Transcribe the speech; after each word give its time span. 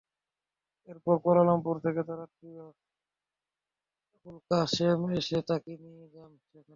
এরপর 0.87 1.15
কুয়ালালামপুর 1.23 1.75
থেকে 1.85 2.01
তাঁর 2.07 2.19
আত্মীয় 2.19 2.63
আবুল 4.13 4.37
কাশেম 4.49 4.99
এসে 5.17 5.39
তাঁকে 5.49 5.73
নিয়ে 5.83 6.05
যান 6.13 6.31
সেখানে। 6.41 6.69